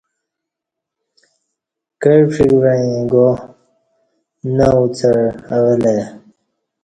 [2.01, 3.27] کع پݜیک وعیں گا
[4.55, 5.13] نہ اُڅع
[5.53, 6.03] اوہ لہ ای